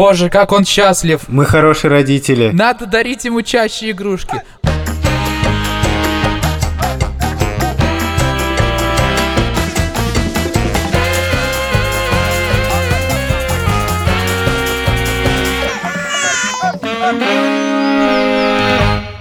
[0.00, 1.20] Боже, как он счастлив!
[1.28, 2.52] Мы хорошие родители.
[2.54, 4.42] Надо дарить ему чаще игрушки.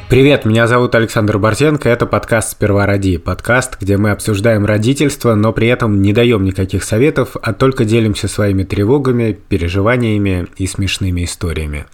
[0.09, 5.53] Привет, меня зовут Александр Борзенко, это подкаст «Сперва роди», подкаст, где мы обсуждаем родительство, но
[5.53, 11.85] при этом не даем никаких советов, а только делимся своими тревогами, переживаниями и смешными историями.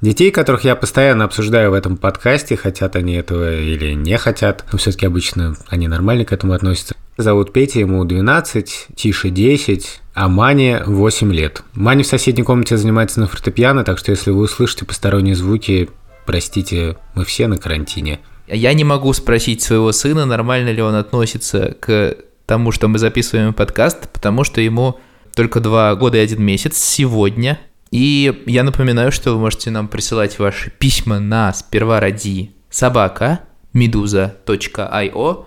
[0.00, 4.78] Детей, которых я постоянно обсуждаю в этом подкасте, хотят они этого или не хотят, но
[4.78, 6.94] все-таки обычно они нормально к этому относятся.
[7.16, 11.64] Зовут Петя, ему 12, Тише 10, а Мане 8 лет.
[11.74, 15.88] Маня в соседней комнате занимается на фортепиано, так что если вы услышите посторонние звуки,
[16.28, 18.20] простите, мы все на карантине.
[18.48, 23.54] Я не могу спросить своего сына, нормально ли он относится к тому, что мы записываем
[23.54, 24.98] подкаст, потому что ему
[25.34, 27.58] только два года и один месяц сегодня.
[27.90, 33.40] И я напоминаю, что вы можете нам присылать ваши письма на сперва ради собака
[33.72, 35.46] meduza.io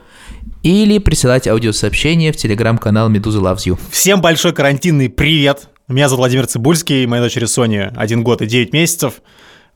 [0.64, 3.80] или присылать аудиосообщение в телеграм-канал Медуза Loves You.
[3.92, 5.70] Всем большой карантинный привет!
[5.88, 9.22] Меня зовут Владимир Цибульский, моей дочери Соне один год и 9 месяцев.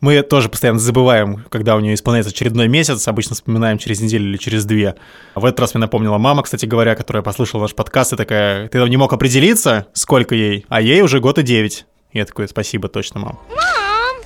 [0.02, 4.38] Мы тоже постоянно забываем, когда у нее исполняется очередной месяц, обычно вспоминаем через неделю или
[4.38, 4.96] через две.
[5.36, 8.78] В этот раз мне напомнила мама, кстати говоря, которая послушала наш подкаст и такая, ты
[8.90, 11.86] не мог определиться, сколько ей, а ей уже год и девять.
[12.12, 13.40] Я такой, спасибо, точно, мам.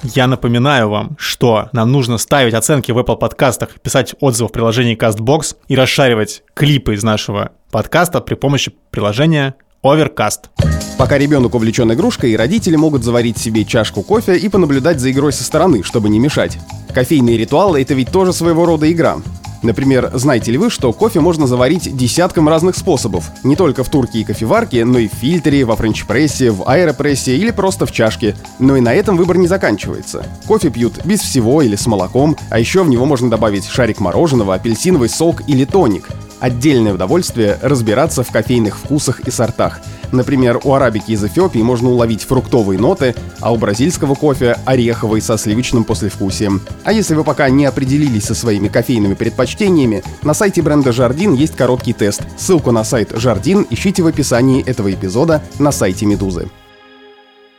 [0.04, 4.98] Я напоминаю вам, что нам нужно ставить оценки в Apple подкастах, писать отзывы в приложении
[4.98, 10.50] CastBox и расшаривать клипы из нашего подкаста при помощи приложения Overcast.
[10.98, 15.46] Пока ребенок увлечен игрушкой, родители могут заварить себе чашку кофе и понаблюдать за игрой со
[15.46, 16.58] стороны, чтобы не мешать.
[16.94, 19.20] Кофейные ритуалы— это ведь тоже своего рода игра.
[19.64, 23.32] Например, знаете ли вы, что кофе можно заварить десятком разных способов?
[23.46, 27.52] Не только в турке и кофеварке, но и в фильтре, во френч-прессе, в аэропрессе или
[27.52, 28.36] просто в чашке.
[28.60, 30.26] Но и на этом выбор не заканчивается.
[30.46, 34.56] Кофе пьют без всего или с молоком, а еще в него можно добавить шарик мороженого,
[34.56, 36.10] апельсиновый сок или тоник.
[36.40, 39.82] Отдельное удовольствие разбираться в кофейных вкусах и сортах.
[40.12, 45.38] Например, у арабики из Эфиопии можно уловить фруктовые ноты, а у бразильского кофе– ореховый со
[45.38, 46.62] сливочным послевкусием.
[46.84, 51.56] А если вы пока не определились со своими кофейными предпочтениями, на сайте бренда Жардин есть
[51.56, 52.22] короткий тест.
[52.38, 56.50] Ссылку на сайт Жардин ищите в описании этого эпизода на сайте Медузы.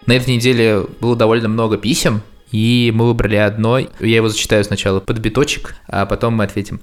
[0.07, 3.79] На этой неделе было довольно много писем, и мы выбрали одно.
[3.79, 6.81] Я его зачитаю сначала под биточек, а потом мы ответим.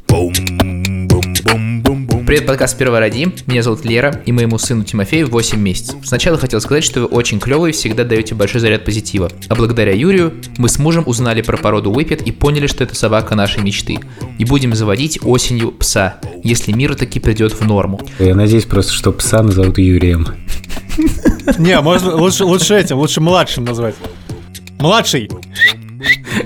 [1.47, 3.33] Привет, подкаст «Сперва ради».
[3.45, 5.95] Меня зовут Лера, и моему сыну Тимофею 8 месяцев.
[6.03, 9.31] Сначала хотел сказать, что вы очень клевые, всегда даете большой заряд позитива.
[9.47, 13.35] А благодаря Юрию мы с мужем узнали про породу Whippet и поняли, что это собака
[13.35, 13.99] нашей мечты.
[14.37, 18.01] И будем заводить осенью пса, если мир таки придет в норму.
[18.19, 20.27] Я надеюсь просто, что пса назовут Юрием.
[21.57, 23.95] Не, можно лучше, лучше этим, лучше младшим назвать.
[24.79, 25.29] Младший.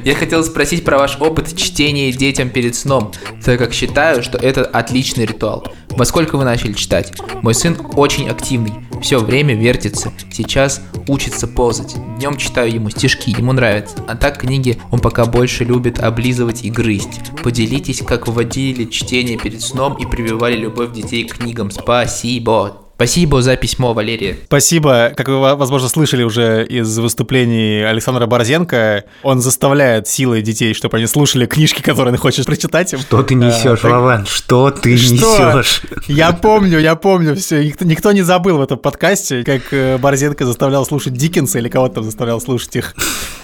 [0.04, 3.12] Я хотел спросить про ваш опыт чтения детям перед сном,
[3.44, 5.68] так как считаю, что это отличный ритуал.
[5.90, 7.14] Во сколько вы начали читать?
[7.42, 11.96] Мой сын очень активный, все время вертится, сейчас учится ползать.
[12.18, 13.96] Днем читаю ему стишки, ему нравится.
[14.08, 17.32] А так книги он пока больше любит облизывать и грызть.
[17.44, 21.72] Поделитесь, как вводили чтение перед сном и прививали любовь детей к книгам.
[21.72, 22.81] Спасибо.
[23.02, 24.38] Спасибо за письмо, Валерия.
[24.46, 25.12] Спасибо.
[25.18, 31.08] Как вы, возможно, слышали уже из выступлений Александра Борзенко, он заставляет силой детей, чтобы они
[31.08, 32.94] слушали книжки, которые он хочет прочитать.
[33.02, 34.28] Что ты несешь, а, Вован?
[34.28, 35.14] Что ты что?
[35.16, 35.82] несешь?
[36.08, 37.74] Я помню, я помню все.
[37.80, 42.04] Никто не забыл в этом подкасте, как э, Борзенко заставлял слушать Диккенса или кого-то там
[42.04, 42.96] заставлял слушать их.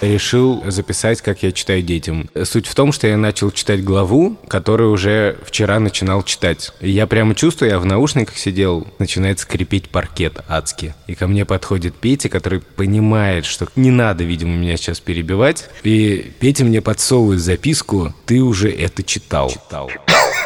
[0.02, 2.30] Решил записать, как я читаю детям.
[2.44, 6.72] Суть в том, что я начал читать главу, которую уже вчера начинал читать.
[6.80, 10.94] я прямо чувствую, я в наушниках сидел, начинается скрипеть паркет адски.
[11.08, 15.70] И ко мне подходит Петя, который понимает, что не надо, видимо, меня сейчас перебивать.
[15.84, 19.50] И Петя мне подсовывает записку «Ты уже это читал».
[19.50, 19.90] читал.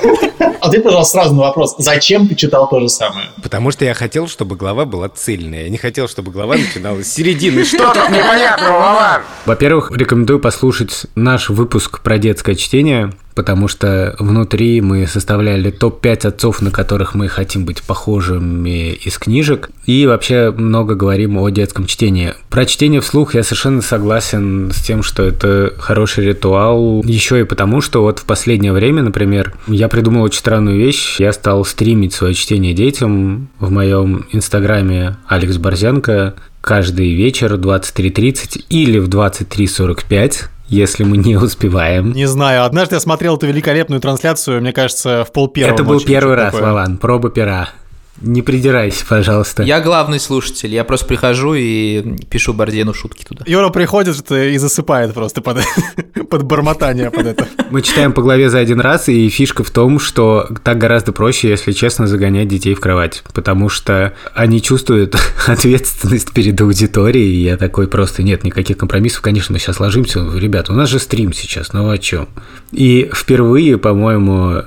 [0.61, 1.75] Ответь, пожалуйста, сразу на вопрос.
[1.79, 3.29] Зачем ты читал то же самое?
[3.41, 5.63] Потому что я хотел, чтобы глава была цельная.
[5.63, 7.65] Я не хотел, чтобы глава начиналась с середины.
[7.65, 9.21] Что тут непонятного, Вован?
[9.45, 16.61] Во-первых, рекомендую послушать наш выпуск про детское чтение потому что внутри мы составляли топ-5 отцов,
[16.61, 22.33] на которых мы хотим быть похожими из книжек, и вообще много говорим о детском чтении.
[22.49, 27.81] Про чтение вслух я совершенно согласен с тем, что это хороший ритуал, еще и потому,
[27.81, 32.33] что вот в последнее время, например, я придумал очень странную вещь, я стал стримить свое
[32.33, 41.03] чтение детям в моем инстаграме Алекс Борзенко каждый вечер в 23.30 или в 23.45 если
[41.03, 42.13] мы не успеваем.
[42.13, 45.75] Не знаю, однажды я смотрел эту великолепную трансляцию, мне кажется, в пол первого.
[45.75, 46.69] Это был первый раз, такое.
[46.69, 47.69] Вован, проба пера.
[48.19, 49.63] Не придирайся, пожалуйста.
[49.63, 53.43] Я главный слушатель, я просто прихожу и пишу Бардену шутки туда.
[53.47, 55.59] Юра приходит и засыпает просто под,
[56.29, 57.47] под бормотание под это.
[57.71, 61.49] Мы читаем по главе за один раз, и фишка в том, что так гораздо проще,
[61.49, 65.15] если честно, загонять детей в кровать, потому что они чувствуют
[65.47, 70.69] ответственность перед аудиторией, и я такой просто, нет, никаких компромиссов, конечно, мы сейчас ложимся, ребят,
[70.69, 72.27] у нас же стрим сейчас, ну о чем?
[72.71, 74.63] И впервые, по-моему,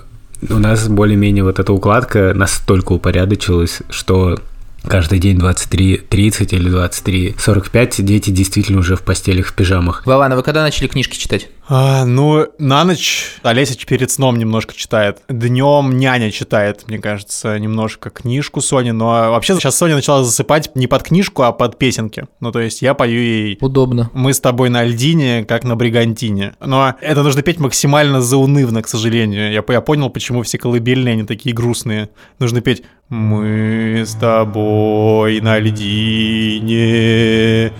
[0.51, 4.39] у нас более-менее вот эта укладка настолько упорядочилась, что
[4.87, 10.07] каждый день 23.30 или 23.45 дети действительно уже в постелях в пижамах.
[10.07, 11.49] Вован, а вы когда начали книжки читать?
[11.67, 15.23] А, ну, на ночь Олеся перед сном немножко читает.
[15.29, 18.91] Днем няня читает, мне кажется, немножко книжку Сони.
[18.91, 22.27] Но вообще сейчас Соня начала засыпать не под книжку, а под песенки.
[22.41, 23.59] Ну, то есть я пою ей...
[23.61, 24.11] Удобно.
[24.13, 26.55] Мы с тобой на льдине, как на бригантине.
[26.65, 29.51] Но это нужно петь максимально заунывно, к сожалению.
[29.51, 32.11] Я, я понял, почему все колыбельные, они такие грустные.
[32.39, 32.83] Нужно петь
[33.15, 36.93] «Мы с тобой на льдине».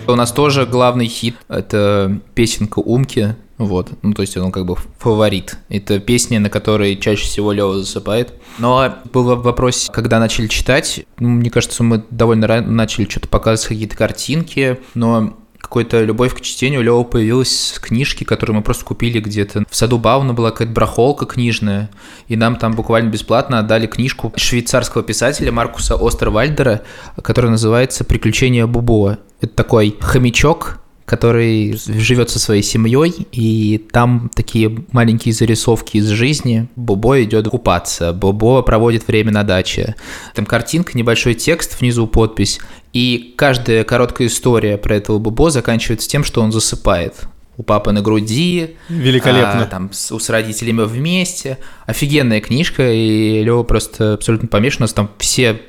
[0.07, 4.77] У нас тоже главный хит— это песенка Умки, вот, ну то есть он как бы
[4.97, 5.57] фаворит.
[5.67, 8.33] Это песня, на которой чаще всего Лева засыпает.
[8.59, 11.05] Но был вопрос, когда начали читать.
[11.19, 16.41] Ну, мне кажется, мы довольно рано начали что-то показывать, какие-то картинки, но какой-то любовь к
[16.41, 19.63] чтению у Лева появилась книжки, которые мы просто купили где-то.
[19.67, 21.89] В саду Бауна была какая-то брахолка книжная,
[22.27, 26.83] и нам там буквально бесплатно отдали книжку швейцарского писателя Маркуса Остервальдера,
[27.21, 29.17] которая называется «Приключения Бубо».
[29.41, 36.67] Это такой хомячок, который живет со своей семьей, и там такие маленькие зарисовки из жизни.
[36.75, 39.95] Бобо идет купаться, Бобо проводит время на даче.
[40.33, 42.59] Там картинка, небольшой текст, внизу подпись,
[42.91, 47.27] и каждая короткая история про этого Бобо заканчивается тем, что он засыпает
[47.57, 48.75] у папы на груди.
[48.89, 49.63] Великолепно.
[49.63, 51.57] А, там с, с родителями вместе.
[51.85, 54.81] Офигенная книжка, и Лева просто абсолютно помешан.
[54.81, 55.61] У нас там все,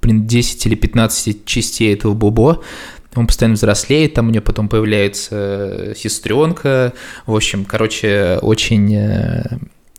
[0.00, 2.62] блин, 10 или 15 частей этого Бобо.
[3.14, 6.92] Он постоянно взрослеет, там у нее потом появляется э, сестренка.
[7.26, 9.44] В общем, короче, очень э,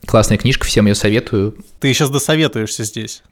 [0.05, 1.55] классная книжка, всем ее советую.
[1.79, 3.23] Ты сейчас досоветуешься здесь.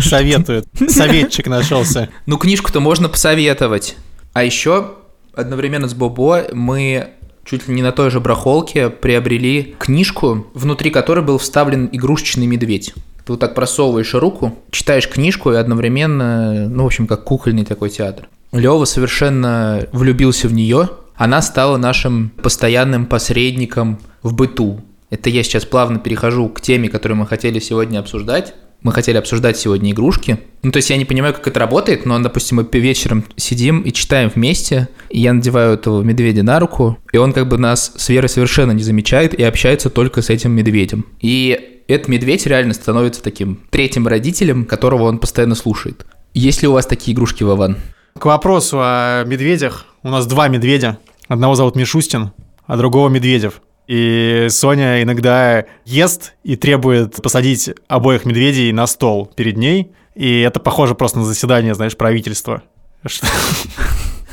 [0.00, 0.66] Советует.
[0.88, 2.08] Советчик нашелся.
[2.26, 3.96] Ну, книжку-то можно посоветовать.
[4.32, 4.94] А еще
[5.34, 7.10] одновременно с Бобо мы
[7.44, 12.92] чуть ли не на той же брахолке приобрели книжку, внутри которой был вставлен игрушечный медведь.
[13.24, 17.90] Ты вот так просовываешь руку, читаешь книжку и одновременно, ну, в общем, как кукольный такой
[17.90, 18.28] театр.
[18.52, 20.90] Лева совершенно влюбился в нее.
[21.16, 24.80] Она стала нашим постоянным посредником в быту.
[25.10, 28.54] Это я сейчас плавно перехожу к теме, которую мы хотели сегодня обсуждать.
[28.82, 30.38] Мы хотели обсуждать сегодня игрушки.
[30.62, 33.92] Ну, то есть я не понимаю, как это работает, но, допустим, мы вечером сидим и
[33.92, 38.08] читаем вместе, и я надеваю этого медведя на руку, и он как бы нас с
[38.08, 41.06] Верой совершенно не замечает и общается только с этим медведем.
[41.20, 46.06] И этот медведь реально становится таким третьим родителем, которого он постоянно слушает.
[46.32, 47.78] Есть ли у вас такие игрушки, Вован?
[48.18, 49.86] К вопросу о медведях.
[50.02, 50.98] У нас два медведя.
[51.28, 52.32] Одного зовут Мишустин,
[52.66, 53.60] а другого Медведев.
[53.86, 59.92] И Соня иногда ест и требует посадить обоих медведей на стол перед ней.
[60.16, 62.62] И это похоже просто на заседание, знаешь, правительства.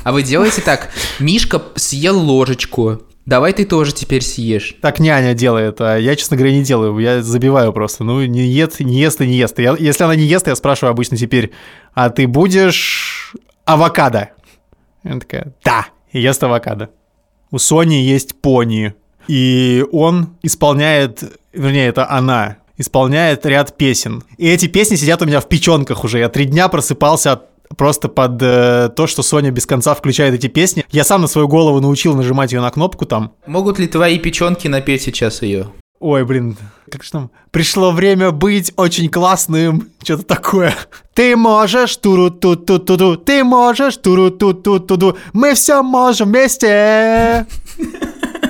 [0.03, 0.89] А вы делаете так?
[1.19, 4.75] Мишка съел ложечку, Давай ты тоже теперь съешь.
[4.81, 6.95] Так няня делает, а я, честно говоря, не делаю.
[6.99, 8.03] Я забиваю просто.
[8.03, 9.57] Ну, не ест, не ест и не ест.
[9.57, 11.51] Я, если она не ест, я спрашиваю обычно теперь,
[11.95, 13.33] а ты будешь
[13.65, 14.29] авокадо?
[15.03, 16.89] Она такая, да, и ест авокадо.
[17.51, 18.93] У Сони есть пони,
[19.27, 24.23] и он исполняет, вернее, это она, исполняет ряд песен.
[24.37, 26.19] И эти песни сидят у меня в печенках уже.
[26.19, 30.47] Я три дня просыпался от просто под э, то, что Соня без конца включает эти
[30.47, 30.85] песни.
[30.91, 33.33] Я сам на свою голову научил нажимать ее на кнопку там.
[33.47, 35.71] Могут ли твои печенки напеть сейчас ее?
[36.07, 36.55] Ой, блин,
[36.91, 37.31] как же там?
[37.49, 39.87] Пришло время быть очень классным.
[40.03, 40.71] Что-то такое.
[41.15, 45.55] Ты можешь, туру ту ту ту ту ты можешь, туру ту ту ту ту мы
[45.55, 47.47] все можем вместе.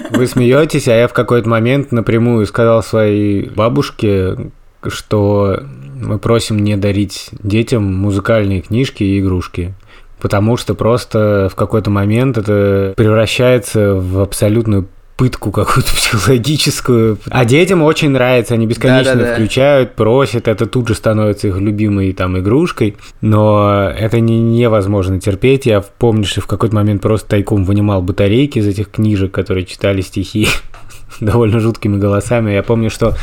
[0.10, 4.52] Вы смеетесь, а я в какой-то момент напрямую сказал своей бабушке,
[4.86, 5.62] что
[5.96, 9.74] мы просим не дарить детям музыкальные книжки и игрушки.
[10.20, 17.18] Потому что просто в какой-то момент это превращается в абсолютную пытку какую-то психологическую.
[17.30, 19.34] А детям очень нравится, они бесконечно да, да, да.
[19.36, 25.66] включают, просят, это тут же становится их любимой там игрушкой, но это не, невозможно терпеть.
[25.66, 30.02] Я помню, что в какой-то момент просто тайком вынимал батарейки из этих книжек, которые читали
[30.02, 30.48] стихи
[31.20, 32.52] довольно жуткими голосами.
[32.52, 33.16] Я помню, что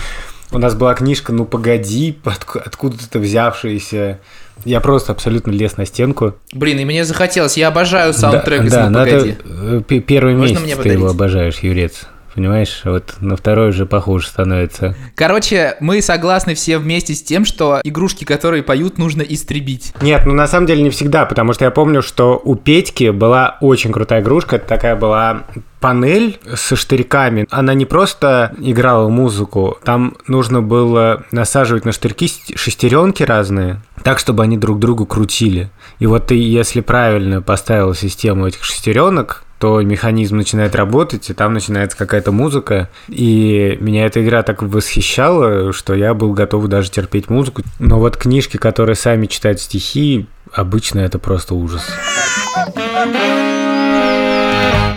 [0.52, 4.20] у нас была книжка «Ну погоди», откуда-то взявшаяся.
[4.64, 6.34] Я просто абсолютно лез на стенку.
[6.52, 7.56] Блин, и мне захотелось.
[7.56, 9.30] Я обожаю саундтрек да, из да, «Ну погоди».
[9.30, 12.06] Это, первый Можно месяц ты его обожаешь, Юрец.
[12.34, 12.82] Понимаешь?
[12.84, 14.94] Вот на второй уже похуже становится.
[15.14, 19.92] Короче, мы согласны все вместе с тем, что игрушки, которые поют, нужно истребить.
[20.00, 23.58] Нет, ну на самом деле не всегда, потому что я помню, что у Петьки была
[23.60, 25.44] очень крутая игрушка, это такая была
[25.82, 27.46] панель со штырьками.
[27.50, 34.44] Она не просто играла музыку, там нужно было насаживать на штырьки шестеренки разные, так, чтобы
[34.44, 35.70] они друг другу крутили.
[35.98, 41.54] И вот ты, если правильно поставил систему этих шестеренок, то механизм начинает работать, и там
[41.54, 42.90] начинается какая-то музыка.
[43.06, 47.62] И меня эта игра так восхищала, что я был готов даже терпеть музыку.
[47.78, 51.86] Но вот книжки, которые сами читают стихи, обычно это просто ужас.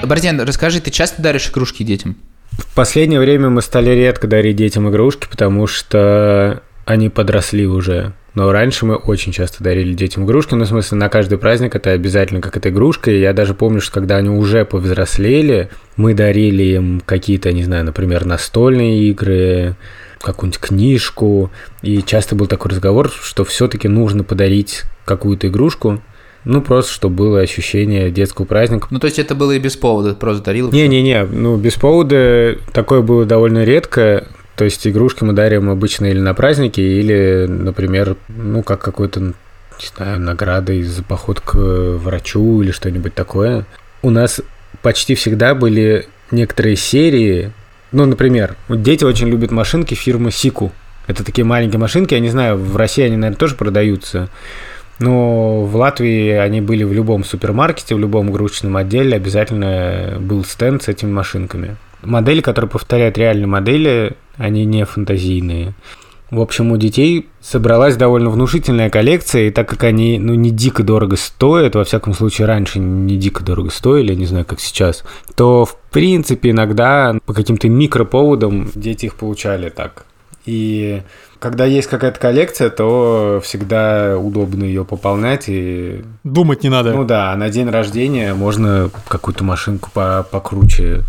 [0.04, 2.16] Борзен, расскажи, ты часто даришь игрушки детям?
[2.50, 8.14] В последнее время мы стали редко дарить детям игрушки, потому что они подросли уже.
[8.36, 11.92] Но раньше мы очень часто дарили детям игрушки, ну, в смысле, на каждый праздник это
[11.92, 13.10] обязательно как эта игрушка.
[13.10, 17.86] И я даже помню, что когда они уже повзрослели, мы дарили им какие-то, не знаю,
[17.86, 19.76] например, настольные игры,
[20.20, 21.50] какую-нибудь книжку.
[21.82, 26.02] И часто был такой разговор, что все-таки нужно подарить какую-то игрушку,
[26.44, 28.88] ну, просто, чтобы было ощущение детского праздника.
[28.92, 30.72] Ну, то есть это было и без повода, просто дарил?
[30.72, 34.28] Не-не-не, ну, без повода такое было довольно редко.
[34.56, 39.34] То есть игрушки мы дарим обычно или на праздники, или, например, ну, как какой-то, не
[39.96, 43.66] знаю, наградой за поход к врачу или что-нибудь такое.
[44.02, 44.42] У нас
[44.82, 47.52] почти всегда были некоторые серии,
[47.92, 50.72] ну, например, дети очень любят машинки фирмы Сику.
[51.08, 54.30] Это такие маленькие машинки, я не знаю, в России они, наверное, тоже продаются.
[55.00, 60.84] Но в Латвии они были в любом супермаркете, в любом игрушечном отделе обязательно был стенд
[60.84, 61.76] с этими машинками.
[62.02, 65.74] Модели, которые повторяют реальные модели, они не фантазийные.
[66.32, 70.84] В общем, у детей собралась довольно внушительная коллекция, и так как они ну, не дико
[70.84, 75.04] дорого стоят, во всяком случае раньше не дико дорого стоили, не знаю, как сейчас,
[75.36, 80.06] то в принципе иногда по каким-то микроповодам дети их получали так.
[80.46, 81.02] И
[81.40, 86.04] когда есть какая-то коллекция, то всегда удобно ее пополнять и...
[86.24, 86.94] Думать не надо.
[86.94, 91.04] Ну да, на день рождения можно какую-то машинку покруче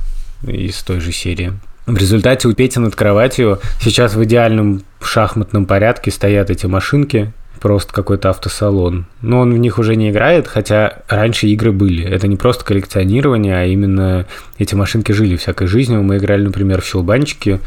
[0.46, 1.52] из той же серии.
[1.86, 7.92] В результате у Пети над кроватью сейчас в идеальном шахматном порядке стоят эти машинки, просто
[7.92, 9.06] какой-то автосалон.
[9.22, 12.04] Но он в них уже не играет, хотя раньше игры были.
[12.04, 14.26] Это не просто коллекционирование, а именно
[14.58, 16.02] эти машинки жили всякой жизнью.
[16.02, 17.60] Мы играли, например, в щелбанчики.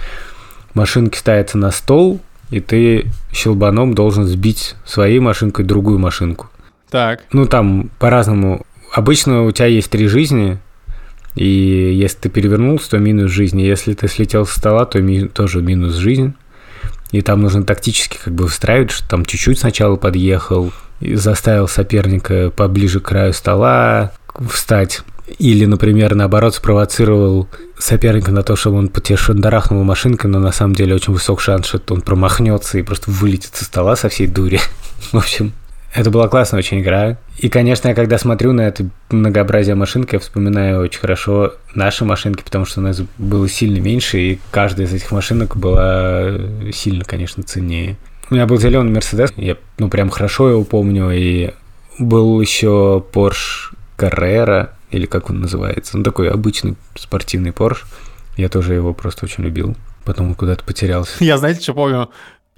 [0.73, 6.49] Машинки ставятся на стол, и ты щелбаном должен сбить своей машинкой другую машинку.
[6.89, 7.21] Так.
[7.31, 8.65] Ну, там по-разному.
[8.91, 10.59] Обычно у тебя есть три жизни,
[11.39, 13.61] и если ты перевернулся, то минус жизни.
[13.61, 16.33] Если ты слетел со стола, то ми- тоже минус жизнь.
[17.11, 22.99] И там нужно тактически как бы встраивать, что там чуть-чуть сначала подъехал, заставил соперника поближе
[22.99, 24.11] к краю стола
[24.51, 24.99] встать.
[25.37, 29.17] Или, например, наоборот, спровоцировал соперника на то, чтобы он по тебе
[29.85, 33.63] машинкой, но на самом деле очень высок шанс, что он промахнется и просто вылетит со
[33.63, 34.59] стола со всей дури.
[35.13, 35.53] В общем,
[35.93, 37.17] это была классная очень игра.
[37.37, 42.43] И, конечно, я когда смотрю на это многообразие машинок, я вспоминаю очень хорошо наши машинки,
[42.43, 46.31] потому что у нас было сильно меньше, и каждая из этих машинок была
[46.71, 47.97] сильно, конечно, ценнее.
[48.29, 51.51] У меня был зеленый Мерседес, я, ну, прям хорошо его помню, и
[51.97, 57.85] был еще Porsche Carrera, или как он называется, ну, такой обычный спортивный Porsche.
[58.37, 59.75] Я тоже его просто очень любил.
[60.05, 61.23] Потом он куда-то потерялся.
[61.23, 62.09] Я, знаете, что помню?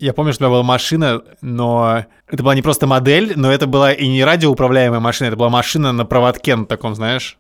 [0.01, 3.67] Я помню, что у меня была машина, но это была не просто модель, но это
[3.67, 7.37] была и не радиоуправляемая машина, это была машина на проводке на таком, знаешь.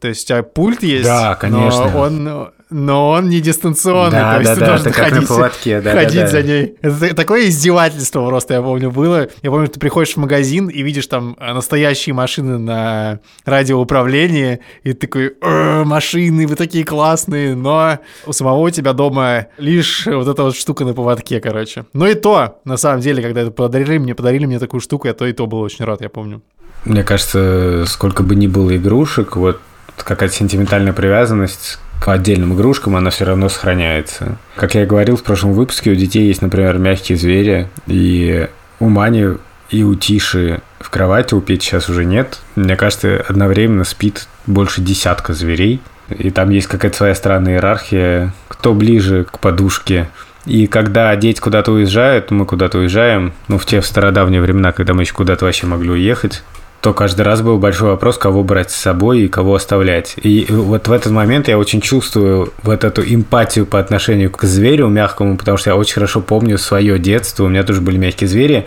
[0.00, 1.90] То есть у тебя пульт есть, да, конечно.
[1.90, 5.80] но он но он не дистанционный, да, то есть да, ты да, должен ходить, поводке,
[5.80, 6.28] да, ходить да, да.
[6.28, 6.74] за ней.
[6.80, 9.28] Это такое издевательство просто, я помню, было.
[9.42, 15.06] Я помню, ты приходишь в магазин и видишь там настоящие машины на радиоуправлении, и ты
[15.06, 20.42] такой, «Э, машины, вы такие классные, но у самого у тебя дома лишь вот эта
[20.42, 21.84] вот штука на поводке, короче.
[21.92, 25.14] Но и то, на самом деле, когда это подарили мне, подарили мне такую штуку, я
[25.14, 26.42] то и то был очень рад, я помню.
[26.84, 29.60] Мне кажется, сколько бы ни было игрушек, вот
[30.02, 34.36] какая-то сентиментальная привязанность к отдельным игрушкам, она все равно сохраняется.
[34.56, 38.48] Как я и говорил в прошлом выпуске, у детей есть, например, мягкие звери, и
[38.80, 39.36] у Мани
[39.70, 42.40] и у Тиши в кровати, у Пети сейчас уже нет.
[42.56, 48.74] Мне кажется, одновременно спит больше десятка зверей, и там есть какая-то своя странная иерархия, кто
[48.74, 50.08] ближе к подушке,
[50.46, 54.92] и когда дети куда-то уезжают, мы куда-то уезжаем, ну, в те в стародавние времена, когда
[54.92, 56.42] мы еще куда-то вообще могли уехать,
[56.84, 60.16] то каждый раз был большой вопрос, кого брать с собой и кого оставлять.
[60.22, 64.88] И вот в этот момент я очень чувствую вот эту эмпатию по отношению к зверю
[64.88, 67.44] мягкому, потому что я очень хорошо помню свое детство.
[67.44, 68.66] У меня тоже были мягкие звери.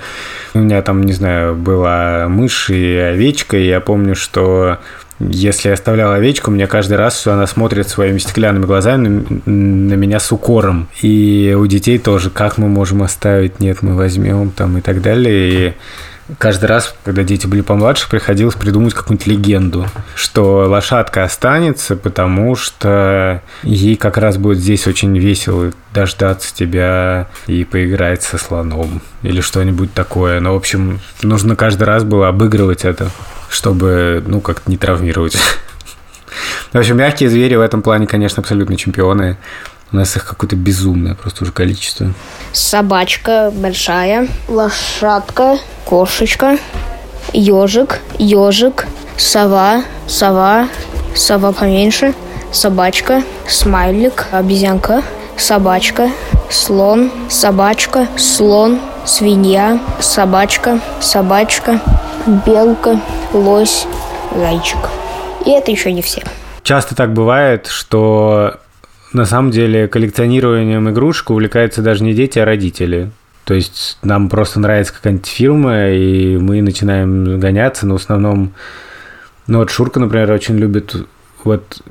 [0.56, 4.80] У меня там, не знаю, была мышь и овечка, и я помню, что
[5.20, 10.20] если я оставлял овечку, мне каждый раз она смотрит своими стеклянными глазами на, на меня
[10.20, 10.88] с укором.
[11.04, 15.70] И у детей тоже, как мы можем оставить, нет, мы возьмем там и так далее.
[15.70, 15.74] И
[16.38, 23.42] каждый раз, когда дети были помладше, приходилось придумать какую-нибудь легенду, что лошадка останется, потому что
[23.64, 29.94] ей как раз будет здесь очень весело дождаться тебя и поиграть со слоном или что-нибудь
[29.94, 30.40] такое.
[30.40, 33.10] Но, в общем, нужно каждый раз было обыгрывать это
[33.50, 35.38] чтобы, ну, как-то не травмировать.
[36.74, 39.38] В общем, мягкие звери в этом плане, конечно, абсолютно чемпионы.
[39.92, 42.14] У нас их какое-то безумное просто уже количество.
[42.52, 45.58] Собачка большая, лошадка,
[45.88, 46.58] кошечка,
[47.34, 50.68] ежик, ежик, сова, сова,
[51.16, 52.14] сова поменьше,
[52.52, 55.02] собачка, смайлик, обезьянка,
[55.38, 56.10] собачка,
[56.50, 61.80] слон, собачка, слон, свинья, собачка, собачка,
[62.46, 63.00] белка,
[63.34, 63.88] лось,
[64.36, 64.90] зайчик.
[65.46, 66.22] И это еще не все.
[66.64, 68.56] Часто так бывает, что
[69.14, 73.10] на самом деле коллекционированием игрушек увлекаются даже не дети, а родители.
[73.48, 78.52] То есть нам просто нравится какая-нибудь фирма, и мы начинаем гоняться, но в основном...
[79.48, 80.94] Ну вот Шурка, например, очень любит
[81.46, 81.82] вот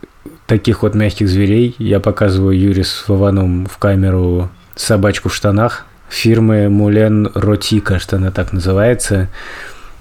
[0.46, 1.74] таких вот мягких зверей.
[1.78, 8.30] Я показываю Юре с Вованом в камеру собачку в штанах фирмы Мулен Роти, кажется, она
[8.30, 9.28] так называется.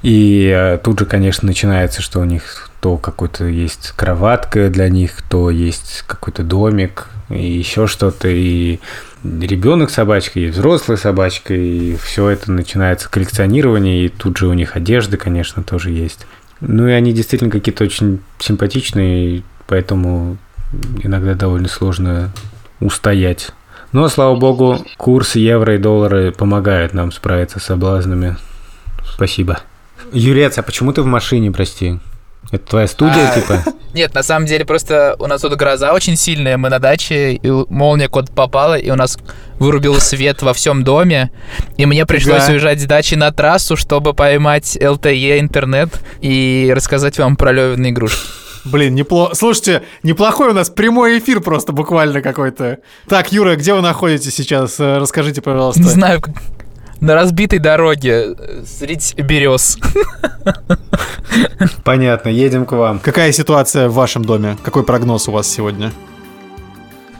[0.01, 5.21] И э, тут же, конечно, начинается, что у них то какой-то есть кроватка для них,
[5.29, 8.79] то есть какой-то домик, и еще что-то, и
[9.41, 14.75] ребенок собачка, и взрослая собачка, и все это начинается коллекционирование, и тут же у них
[14.75, 16.25] одежда, конечно, тоже есть.
[16.61, 20.37] Ну и они действительно какие-то очень симпатичные, поэтому
[21.03, 22.31] иногда довольно сложно
[22.79, 23.51] устоять.
[23.91, 28.35] Но, слава богу, курс евро и доллара помогает нам справиться с соблазнами.
[29.05, 29.59] Спасибо.
[30.11, 31.99] Юрец, а почему ты в машине, прости?
[32.51, 33.63] Это твоя студия, а, типа?
[33.93, 37.49] Нет, на самом деле просто у нас тут гроза очень сильная, мы на даче, и
[37.69, 39.17] молния куда попала, и у нас
[39.57, 41.31] вырубил свет во всем доме,
[41.77, 42.51] и мне пришлось да.
[42.51, 45.89] уезжать с дачи на трассу, чтобы поймать LTE интернет
[46.21, 48.19] и рассказать вам про Левины игрушки.
[48.65, 49.35] Блин, неплохо.
[49.35, 52.79] Слушайте, неплохой у нас прямой эфир просто буквально какой-то.
[53.07, 54.79] Так, Юра, где вы находитесь сейчас?
[54.79, 55.81] Э, расскажите, пожалуйста.
[55.81, 56.21] Не знаю,
[57.01, 59.77] на разбитой дороге э, среди берез.
[61.83, 62.99] Понятно, едем к вам.
[62.99, 64.57] Какая ситуация в вашем доме?
[64.63, 65.91] Какой прогноз у вас сегодня?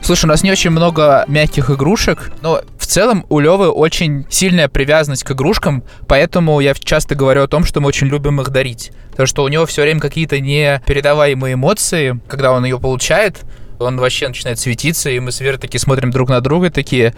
[0.02, 4.68] Слушай, у нас не очень много мягких игрушек, но в целом у Левы очень сильная
[4.68, 8.92] привязанность к игрушкам, поэтому я часто говорю о том, что мы очень любим их дарить.
[9.10, 13.40] Потому что у него все время какие-то непередаваемые эмоции, когда он ее получает,
[13.80, 17.12] он вообще начинает светиться, и мы с Верой такие смотрим друг на друга, такие,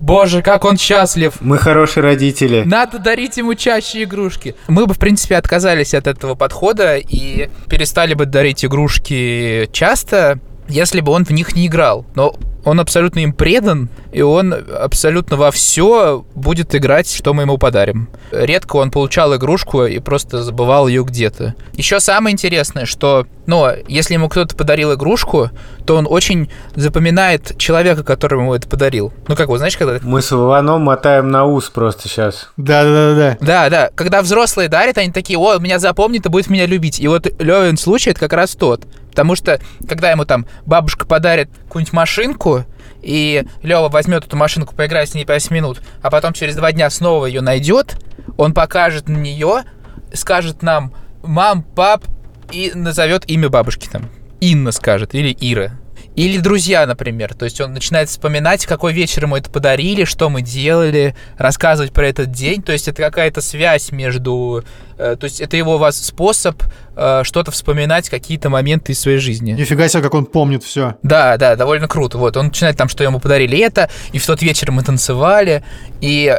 [0.00, 1.34] Боже, как он счастлив.
[1.40, 2.62] Мы хорошие родители.
[2.64, 4.56] Надо дарить ему чаще игрушки.
[4.66, 11.00] Мы бы, в принципе, отказались от этого подхода и перестали бы дарить игрушки часто, если
[11.00, 12.06] бы он в них не играл.
[12.14, 17.58] Но он абсолютно им предан, и он абсолютно во все будет играть, что мы ему
[17.58, 18.08] подарим.
[18.32, 21.54] Редко он получал игрушку и просто забывал ее где-то.
[21.74, 25.50] Еще самое интересное, что, ну, если ему кто-то подарил игрушку,
[25.86, 29.12] то он очень запоминает человека, который ему это подарил.
[29.28, 29.98] Ну, как вы знаешь, когда...
[30.02, 32.50] Мы с Иваном мотаем на ус просто сейчас.
[32.56, 33.38] Да-да-да.
[33.40, 33.90] Да, да.
[33.94, 37.00] Когда взрослые дарят, они такие, о, меня запомнит и будет меня любить.
[37.00, 38.82] И вот Левин случай, это как раз тот.
[39.10, 42.64] Потому что, когда ему там бабушка подарит какую-нибудь машинку,
[43.02, 46.88] и Лева возьмет эту машинку, поиграет с ней 5 минут, а потом через два дня
[46.90, 47.96] снова ее найдет,
[48.36, 49.64] он покажет на нее,
[50.12, 52.04] скажет нам «мам, пап»
[52.52, 54.08] и назовет имя бабушки там.
[54.40, 55.78] Инна скажет или Ира.
[56.20, 57.32] Или друзья, например.
[57.32, 62.06] То есть он начинает вспоминать, какой вечер ему это подарили, что мы делали, рассказывать про
[62.06, 62.60] этот день.
[62.60, 64.62] То есть это какая-то связь между...
[64.98, 66.62] Э, то есть это его у вас способ
[66.94, 69.52] э, что-то вспоминать, какие-то моменты из своей жизни.
[69.52, 70.96] Нифига себе, как он помнит все.
[71.02, 72.18] Да, да, довольно круто.
[72.18, 75.64] Вот, он начинает там, что ему подарили это, и в тот вечер мы танцевали,
[76.02, 76.38] и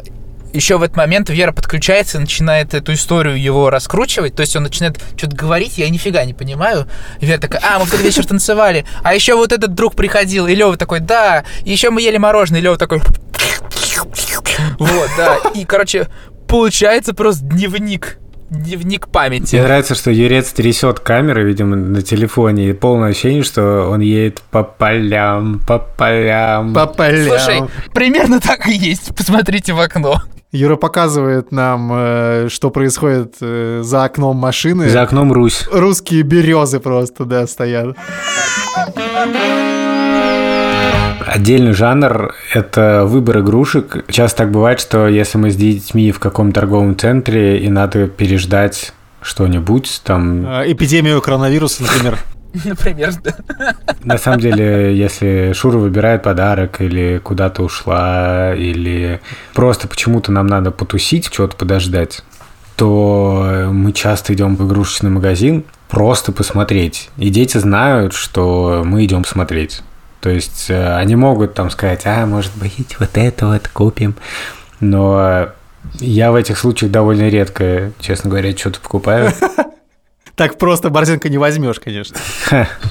[0.54, 4.36] еще в этот момент Вера подключается и начинает эту историю его раскручивать.
[4.36, 6.88] То есть он начинает что-то говорить, я нифига не понимаю.
[7.20, 8.86] И Вера такая, а, мы в тот вечер танцевали.
[9.04, 10.48] А еще вот этот друг приходил.
[10.48, 11.44] И Лева такой, да.
[11.64, 12.60] И еще мы ели мороженое.
[12.60, 13.02] И Лева такой...
[14.78, 15.38] Вот, да.
[15.56, 16.08] И, короче,
[16.48, 18.18] получается просто дневник
[18.52, 19.56] дневник памяти.
[19.56, 24.42] Мне нравится, что Юрец трясет камеры, видимо, на телефоне, и полное ощущение, что он едет
[24.52, 26.74] по полям, по полям.
[26.74, 27.40] По полям.
[27.40, 27.62] Слушай,
[27.94, 29.16] примерно так и есть.
[29.16, 30.22] Посмотрите в окно.
[30.52, 34.90] Юра показывает нам, э, что происходит э, за окном машины.
[34.90, 35.66] За окном Русь.
[35.72, 37.96] Русские березы просто, да, стоят.
[41.26, 44.06] Отдельный жанр– это выбор игрушек.
[44.10, 48.94] Часто так бывает, что если мы с детьми в каком-то торговом центре и надо переждать
[49.22, 50.46] что-нибудь там.
[50.46, 52.18] Э, Эпидемию коронавируса, например.
[52.66, 53.36] Например, да.
[54.04, 59.22] На самом деле, если Шура выбирает подарок или куда-то ушла, или
[59.54, 62.24] просто почему-то нам надо потусить, чего-то подождать,
[62.76, 67.10] то мы часто идем в игрушечный магазин просто посмотреть.
[67.18, 69.82] И дети знают, что мы идем посмотреть.
[70.22, 74.16] То есть э, они могут там сказать, а, может быть, вот это вот купим.
[74.80, 75.50] Но
[76.00, 79.34] я в этих случаях довольно редко, честно говоря, что-то покупаю.
[80.34, 82.18] Так просто Борзенко не возьмешь, конечно.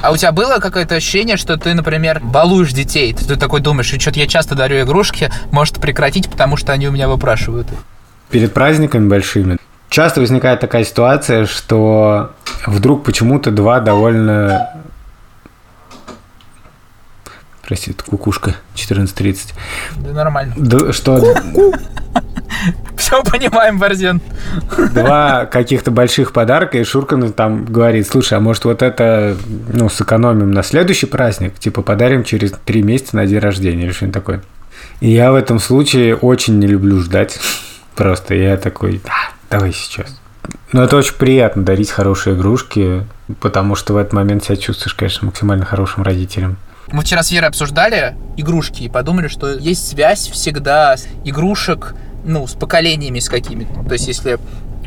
[0.03, 3.13] А у тебя было какое-то ощущение, что ты, например, балуешь детей?
[3.15, 7.09] Ты такой думаешь, что-то я часто дарю игрушки, может прекратить, потому что они у меня
[7.09, 7.67] выпрашивают.
[8.31, 9.57] Перед праздниками большими
[9.91, 12.31] часто возникает такая ситуация, что
[12.67, 14.71] вдруг почему-то два довольно...
[17.71, 19.53] Прости, это кукушка, 14.30.
[19.99, 20.55] Да нормально.
[20.57, 21.23] Д- что
[22.97, 24.21] Все понимаем, Борзен.
[24.93, 29.37] два каких-то больших подарка, и Шурка там говорит, слушай, а может вот это,
[29.73, 34.15] ну, сэкономим на следующий праздник, типа подарим через три месяца на день рождения или что-нибудь
[34.15, 34.43] такое.
[34.99, 37.39] И я в этом случае очень не люблю ждать.
[37.95, 40.21] Просто я такой, да, давай сейчас.
[40.73, 43.07] Но это очень приятно дарить хорошие игрушки,
[43.39, 46.57] потому что в этот момент себя чувствуешь, конечно, максимально хорошим родителем.
[46.93, 52.53] Мы вчера с Верой обсуждали игрушки и подумали, что есть связь всегда игрушек, ну, с
[52.53, 53.85] поколениями с какими-то.
[53.85, 54.39] То есть, если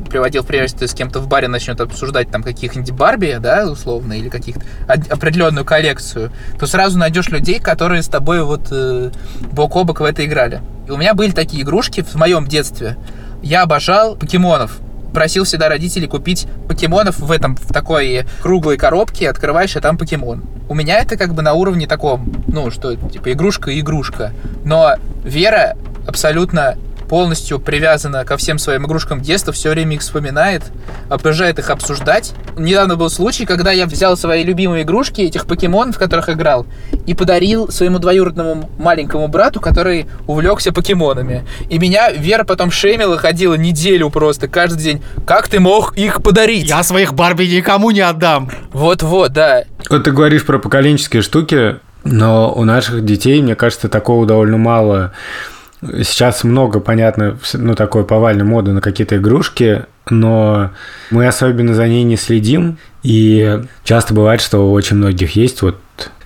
[0.10, 4.14] приводил в пример, если с кем-то в баре начнет обсуждать там каких-нибудь Барби, да, условно,
[4.14, 9.12] или каких-то определенную коллекцию, то сразу найдешь людей, которые с тобой вот э,
[9.52, 10.62] бок о бок в это играли.
[10.88, 12.98] И у меня были такие игрушки в моем детстве.
[13.42, 14.80] Я обожал покемонов.
[15.14, 20.44] Просил всегда родителей купить покемонов в этом, в такой круглой коробке, открываешь, а там покемон.
[20.70, 24.34] У меня это как бы на уровне таком, ну, что, типа, игрушка и игрушка.
[24.64, 26.78] Но Вера абсолютно
[27.14, 30.64] полностью привязана ко всем своим игрушкам детства, все время их вспоминает,
[31.10, 32.34] обожает их обсуждать.
[32.58, 36.66] Недавно был случай, когда я взял свои любимые игрушки, этих покемонов, в которых играл,
[37.06, 41.46] и подарил своему двоюродному маленькому брату, который увлекся покемонами.
[41.70, 45.04] И меня Вера потом шемила, ходила неделю просто, каждый день.
[45.28, 46.68] Как ты мог их подарить?
[46.68, 48.50] Я своих Барби никому не отдам.
[48.72, 49.66] Вот-вот, да.
[49.88, 55.14] Вот ты говоришь про поколенческие штуки, но у наших детей, мне кажется, такого довольно мало.
[56.04, 60.72] Сейчас много, понятно, ну, такой повальной моды на какие-то игрушки, но
[61.12, 62.78] мы особенно за ней не следим.
[63.04, 65.78] И часто бывает, что у очень многих есть вот,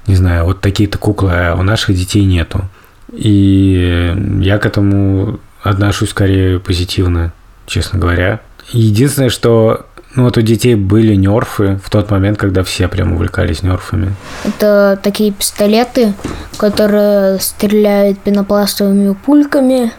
[0.06, 2.66] не знаю, вот такие-то куклы, а у наших детей нету.
[3.12, 7.34] И я к этому отношусь скорее позитивно,
[7.66, 8.42] честно говоря.
[8.72, 9.86] Единственное, что
[10.18, 14.16] ну, вот у детей были нерфы в тот момент, когда все прям увлекались нерфами.
[14.44, 16.14] Это такие пистолеты,
[16.58, 19.94] которые стреляют пенопластовыми пульками.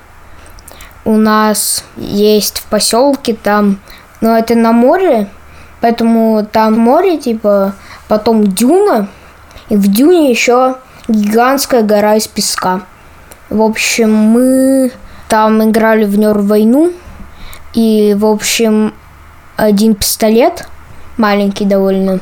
[1.04, 3.78] У нас есть в поселке там,
[4.20, 5.28] но это на море,
[5.80, 7.74] поэтому там море, типа,
[8.08, 9.06] потом дюна,
[9.68, 12.80] и в дюне еще гигантская гора из песка.
[13.50, 14.90] В общем, мы
[15.28, 16.92] там играли в нер войну,
[17.72, 18.94] и, в общем,
[19.58, 20.68] один пистолет,
[21.16, 22.20] маленький довольно,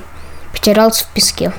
[0.52, 1.52] потерялся в песке.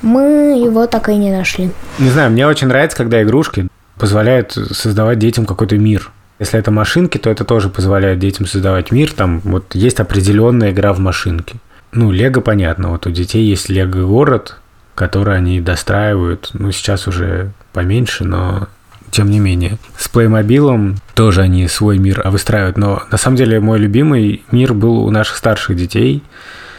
[0.00, 1.70] Мы его так и не нашли.
[1.98, 6.10] Не знаю, мне очень нравится, когда игрушки позволяют создавать детям какой-то мир.
[6.38, 9.12] Если это машинки, то это тоже позволяет детям создавать мир.
[9.12, 11.56] Там вот есть определенная игра в машинки.
[11.92, 12.90] Ну, Лего понятно.
[12.90, 14.58] Вот у детей есть Лего город,
[14.94, 16.50] который они достраивают.
[16.54, 18.68] Ну, сейчас уже поменьше, но
[19.10, 19.78] тем не менее.
[19.96, 22.76] С Плеймобилом тоже они свой мир выстраивают.
[22.76, 26.22] Но на самом деле мой любимый мир был у наших старших детей.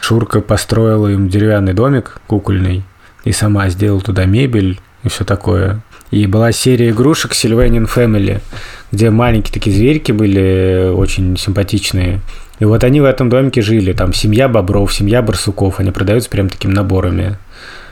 [0.00, 2.84] Шурка построила им деревянный домик кукольный
[3.24, 5.82] и сама сделала туда мебель и все такое.
[6.10, 8.40] И была серия игрушек Sylvanian Family,
[8.92, 12.20] где маленькие такие зверьки были очень симпатичные.
[12.58, 13.92] И вот они в этом домике жили.
[13.92, 15.80] Там семья бобров, семья барсуков.
[15.80, 17.36] Они продаются прям такими наборами.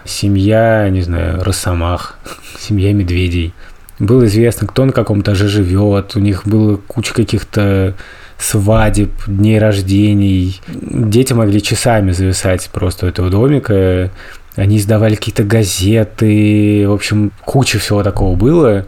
[0.05, 2.19] Семья, не знаю, росомах,
[2.59, 3.53] семья медведей.
[3.99, 6.17] Было известно, кто на каком этаже живет.
[6.17, 7.95] У них было куча каких-то
[8.39, 10.61] свадеб, дней рождений.
[10.69, 14.11] Дети могли часами зависать просто у этого домика.
[14.55, 16.87] Они издавали какие-то газеты.
[16.87, 18.87] В общем, куча всего такого было.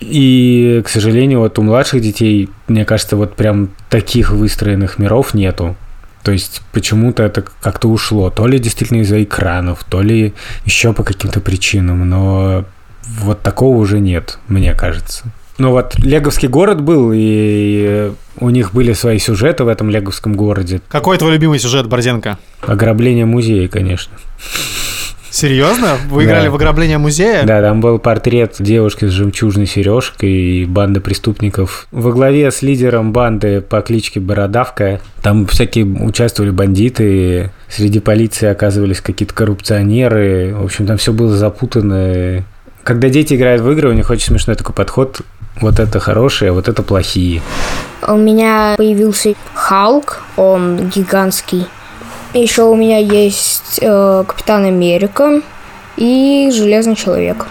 [0.00, 5.76] И, к сожалению, вот у младших детей, мне кажется, вот прям таких выстроенных миров нету.
[6.22, 8.30] То есть почему-то это как-то ушло.
[8.30, 12.08] То ли действительно из-за экранов, то ли еще по каким-то причинам.
[12.08, 12.64] Но
[13.20, 15.24] вот такого уже нет, мне кажется.
[15.58, 20.82] Ну вот Леговский город был, и у них были свои сюжеты в этом Леговском городе.
[20.88, 22.38] Какой твой любимый сюжет, Борзенко?
[22.60, 24.12] Ограбление музея, конечно.
[25.30, 25.96] Серьезно?
[26.08, 26.30] Вы Да.
[26.30, 27.44] играли в ограбление музея?
[27.44, 31.88] Да, там был портрет девушки с жемчужной сережкой и банда преступников.
[31.90, 35.00] Во главе с лидером банды по кличке Бородавка.
[35.22, 40.54] Там всякие участвовали бандиты, среди полиции оказывались какие-то коррупционеры.
[40.54, 42.44] В общем, там все было запутано.
[42.86, 45.22] Когда дети играют в игры, у них очень смешной такой подход.
[45.60, 47.42] Вот это хорошие, а вот это плохие.
[48.06, 51.66] У меня появился Халк, он гигантский.
[52.32, 55.42] Еще у меня есть э, Капитан Америка
[55.96, 57.48] и Железный Человек.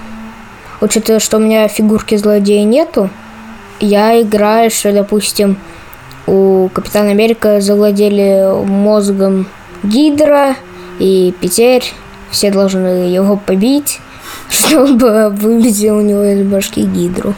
[0.80, 3.10] Учитывая, что у меня фигурки злодея нету,
[3.82, 5.58] я играю, что, допустим,
[6.28, 9.48] у Капитана Америка завладели мозгом
[9.84, 10.56] Гидра
[10.98, 11.92] и Петерь.
[12.32, 14.00] Все должны его побить,
[14.50, 17.34] чтобы выбить у него из башки Гидру.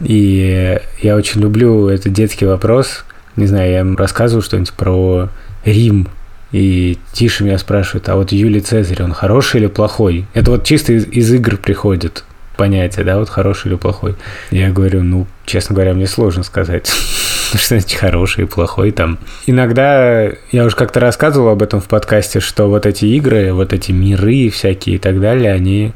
[0.00, 3.04] И я очень люблю этот детский вопрос.
[3.36, 5.28] Не знаю, я им рассказываю что-нибудь про
[5.64, 6.08] Рим.
[6.52, 10.26] И Тиша меня спрашивает, а вот Юлий Цезарь, он хороший или плохой?
[10.34, 12.24] Это вот чисто из, из игр приходит
[12.56, 14.16] понятие, да, вот хороший или плохой.
[14.50, 16.88] Я говорю, ну, честно говоря, мне сложно сказать,
[17.54, 19.18] что значит хороший и плохой там.
[19.46, 23.92] Иногда, я уже как-то рассказывал об этом в подкасте, что вот эти игры, вот эти
[23.92, 25.92] миры всякие и так далее, они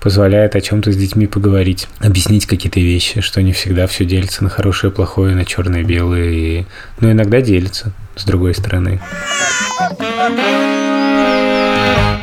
[0.00, 4.50] позволяют о чем-то с детьми поговорить, объяснить какие-то вещи, что не всегда все делится на
[4.50, 6.64] хорошее, плохое, на черное, белое, и...
[7.00, 9.00] но иногда делится, с другой стороны.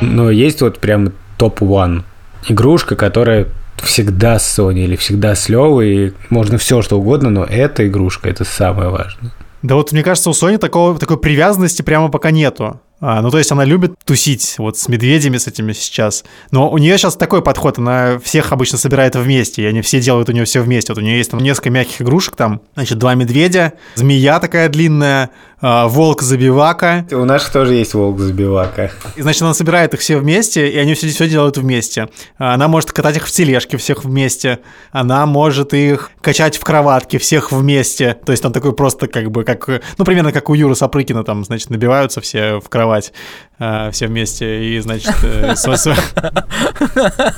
[0.02, 2.04] Но есть вот прям топ-1
[2.50, 3.48] игрушка, которая
[3.82, 8.44] всегда с Sony или всегда с Левой, можно все что угодно, но эта игрушка это
[8.46, 9.32] самое важное.
[9.62, 12.82] Да вот мне кажется, у Sony такого, такой привязанности прямо пока нету.
[13.06, 16.24] А, ну, то есть она любит тусить вот с медведями с этими сейчас.
[16.52, 20.30] Но у нее сейчас такой подход, она всех обычно собирает вместе, и они все делают
[20.30, 20.94] у нее все вместе.
[20.94, 25.32] Вот у нее есть там несколько мягких игрушек, там, значит, два медведя, змея такая длинная,
[25.66, 27.08] а, волк-забивака.
[27.12, 28.92] У нас тоже есть волк-забивака.
[29.16, 32.10] И, значит, она собирает их все вместе, и они все, все делают вместе.
[32.38, 34.60] А, Она может катать их в тележке всех вместе.
[34.92, 38.18] Она может их качать в кроватке всех вместе.
[38.26, 41.46] То есть там такой просто как бы, как, ну, примерно как у Юры Сапрыкина, там,
[41.46, 43.14] значит, набиваются все в кровать
[43.60, 45.14] а, все вместе, и, значит...
[45.24, 45.54] э,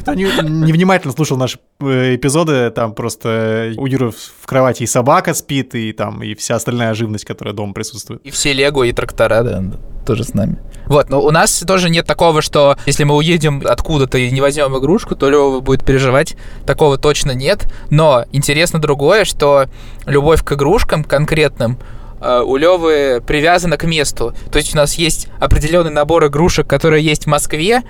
[0.00, 5.34] Кто не- невнимательно слушал наши э, эпизоды, там просто у Юры в кровати и собака
[5.34, 8.20] спит, и там, и вся остальная живность, которая дома присутствует.
[8.22, 9.62] И все Лего и трактора, да,
[10.04, 10.58] тоже с нами.
[10.86, 14.76] Вот, но у нас тоже нет такого, что если мы уедем откуда-то и не возьмем
[14.78, 16.36] игрушку, то Лева будет переживать.
[16.66, 17.72] Такого точно нет.
[17.90, 19.66] Но интересно другое, что
[20.06, 24.34] любовь к игрушкам конкретным э, у Левы привязана к месту.
[24.50, 27.82] То есть у нас есть определенный набор игрушек, которые есть в Москве,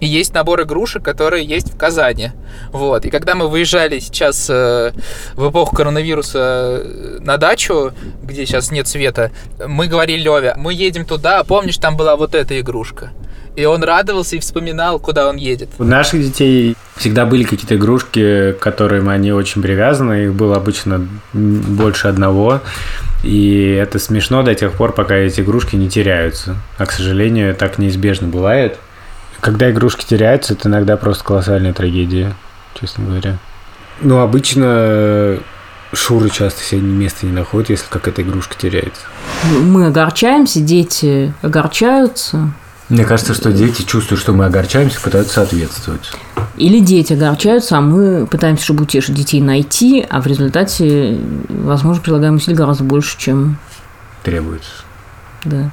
[0.00, 2.30] и есть набор игрушек, которые есть в Казани.
[2.70, 3.04] Вот.
[3.04, 4.92] И когда мы выезжали сейчас э,
[5.34, 7.92] в эпоху коронавируса э, на дачу,
[8.22, 9.30] где сейчас нет света,
[9.66, 13.12] мы говорили Леве, мы едем туда, а помнишь, там была вот эта игрушка.
[13.56, 15.70] И он радовался и вспоминал, куда он едет.
[15.78, 20.24] У наших детей всегда были какие-то игрушки, к которым они очень привязаны.
[20.24, 22.60] Их было обычно больше одного.
[23.22, 26.56] И это смешно до тех пор, пока эти игрушки не теряются.
[26.78, 28.78] А, к сожалению, так неизбежно бывает.
[29.40, 32.34] Когда игрушки теряются, это иногда просто колоссальная трагедия,
[32.80, 33.38] честно говоря.
[34.00, 35.38] Ну, обычно
[35.94, 39.02] Шуры часто себе места не находят, если какая-то игрушка теряется.
[39.44, 42.52] Мы огорчаемся, дети огорчаются.
[42.88, 46.12] Мне кажется, что дети чувствуют, что мы огорчаемся, пытаются соответствовать.
[46.56, 51.18] Или дети огорчаются, а мы пытаемся, чтобы утешить детей, найти, а в результате,
[51.48, 53.58] возможно, прилагаем усилий гораздо больше, чем
[54.22, 54.70] Требуется.
[55.44, 55.70] да.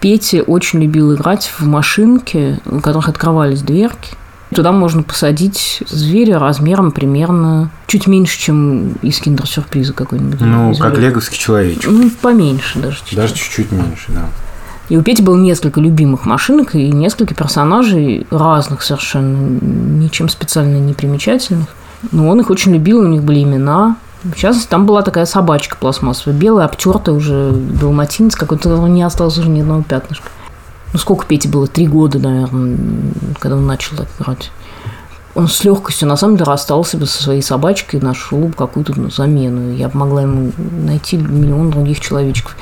[0.00, 4.10] Петя очень любил играть в машинки, у которых открывались дверки.
[4.54, 10.40] Туда можно посадить зверя размером примерно чуть меньше, чем из киндер-сюрприза какой-нибудь.
[10.40, 10.90] Ну, зверь.
[10.90, 11.90] как леговский человечек.
[11.90, 13.16] Ну, поменьше даже чуть-чуть.
[13.16, 14.28] Даже чуть-чуть меньше, да.
[14.92, 20.92] И у Пети было несколько любимых машинок и несколько персонажей разных совершенно, ничем специально не
[20.92, 21.68] примечательных.
[22.10, 23.96] Но он их очень любил, у них были имена.
[24.36, 29.62] Частности, там была такая собачка пластмассовая, белая, обтертая уже, далматинец какой-то, не осталось уже ни
[29.62, 30.28] одного пятнышка.
[30.92, 31.66] Ну, сколько Пете было?
[31.66, 32.76] Три года, наверное,
[33.40, 34.50] когда он начал так играть.
[35.34, 39.10] Он с легкостью, на самом деле, расстался бы со своей собачкой и нашел какую-то ну,
[39.10, 39.72] замену.
[39.72, 42.54] Я бы могла ему найти миллион других человечков.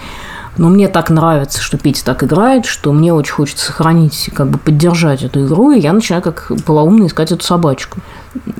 [0.60, 4.58] Но мне так нравится, что Петя так играет, что мне очень хочется сохранить, как бы
[4.58, 8.00] поддержать эту игру, и я начинаю как полоумно искать эту собачку.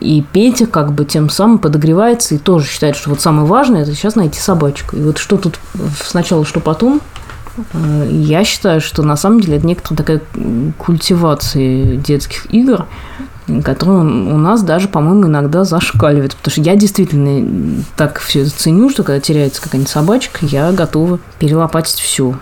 [0.00, 3.94] И Петя как бы тем самым подогревается и тоже считает, что вот самое важное– это
[3.94, 4.96] сейчас найти собачку.
[4.96, 5.60] И вот что тут
[6.02, 7.02] сначала, что потом,
[7.74, 10.20] э, я считаю, что на самом деле это некоторая такая
[10.78, 12.86] культивация детских игр,
[13.64, 16.36] которая у нас даже, по-моему, иногда зашкаливает.
[16.36, 21.18] Потому что я действительно так все это ценю, что когда теряется какая-нибудь собачка, я готова
[21.38, 22.34] перелопатить все.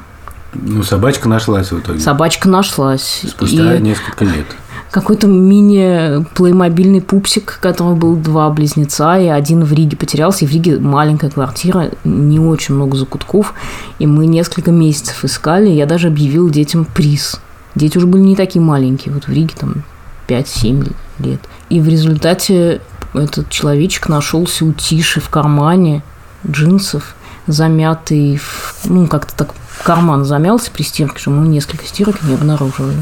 [0.55, 2.01] Ну, собачка нашлась в итоге.
[2.01, 3.23] Собачка нашлась.
[3.29, 4.47] Спустя И несколько лет.
[4.91, 10.53] какой-то мини-плеймобильный пупсик, у которого был два близнеца, и один в Риге потерялся, и в
[10.53, 13.53] Риге маленькая квартира, не очень много закутков,
[13.99, 17.41] и мы несколько месяцев искали, я даже объявил детям приз.
[17.75, 19.85] Дети уже были не такие маленькие, вот в Риге там
[20.29, 21.41] 5-7 лет.
[21.71, 22.81] И в результате
[23.15, 26.03] этот человечек нашелся у Тиши в кармане
[26.49, 27.15] джинсов,
[27.47, 32.95] замятый, в- ну, как-то так карман замялся при стирке, что мы несколько стирок не обнаружили.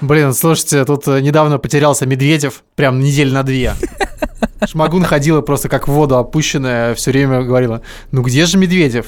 [0.00, 3.74] Блин, слушайте, тут э, недавно потерялся Медведев, прям недель на две.
[4.66, 9.06] Шмагун ходила просто как в воду опущенная, все время говорила, ну где же Медведев?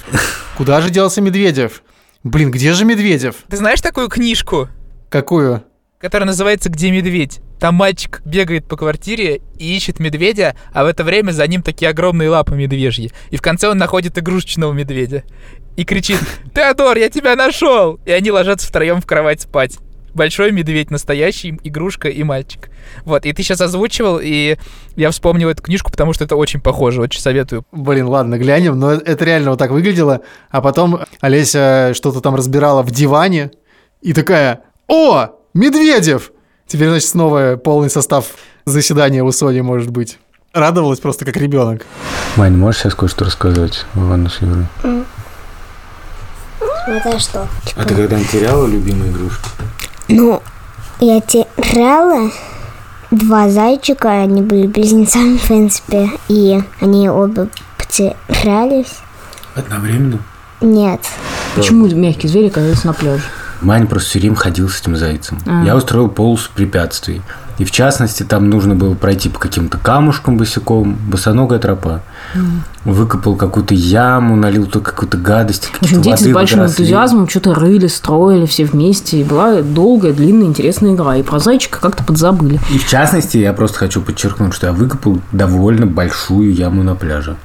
[0.56, 1.82] Куда же делся Медведев?
[2.24, 3.34] Блин, где же Медведев?
[3.48, 4.68] Ты знаешь такую книжку,
[5.10, 5.62] Какую?
[6.02, 7.40] Которая называется «Где медведь»?
[7.60, 11.88] Там мальчик бегает по квартире и ищет медведя, а в это время за ним такие
[11.88, 13.12] огромные лапы медвежьи.
[13.30, 15.22] И в конце он находит игрушечного медведя.
[15.76, 16.18] И кричит
[16.54, 19.78] «Теодор, я тебя нашел!» И они ложатся втроем в кровать спать.
[20.12, 22.68] Большой медведь, настоящий, игрушка и мальчик.
[23.04, 24.56] Вот, и ты сейчас озвучивал, и
[24.96, 27.64] я вспомнил эту книжку, потому что это очень похоже, очень советую.
[27.70, 30.22] Блин, ладно, глянем, но это реально вот так выглядело.
[30.50, 33.52] А потом Олеся что-то там разбирала в диване
[34.02, 36.32] и такая, о, Медведев!
[36.66, 38.24] Теперь, значит, снова полный состав
[38.64, 40.18] заседания у Сони может быть.
[40.54, 41.84] Радовалась просто как ребенок.
[42.36, 44.66] Мань, можешь сейчас кое-что рассказать в ванну с Юрой?
[46.86, 47.46] Это что?
[47.76, 49.48] А ты когда-нибудь теряла любимую игрушку?
[50.08, 50.42] Ну,
[51.00, 52.30] я теряла
[53.10, 58.94] два зайчика, они были близнецами, в принципе, и они оба потерялись.
[59.54, 60.18] Одновременно?
[60.62, 61.00] Нет.
[61.54, 63.24] Почему мягкие звери оказались на пляже?
[63.62, 65.38] Маня просто все время ходил с этим зайцем.
[65.46, 65.64] А.
[65.64, 67.22] Я устроил полосу препятствий.
[67.58, 72.02] И в частности, там нужно было пройти по каким-то камушкам босиком, босоногая тропа.
[72.84, 75.66] Выкопал какую-то яму, налил туда какую-то гадость.
[75.66, 76.84] В общем, дети с воды большим подросли.
[76.84, 79.20] энтузиазмом что-то рыли, строили все вместе.
[79.20, 81.16] И была долгая, длинная, интересная игра.
[81.16, 82.58] И про зайчика как-то подзабыли.
[82.70, 87.36] И в частности, я просто хочу подчеркнуть, что я выкопал довольно большую яму на пляже.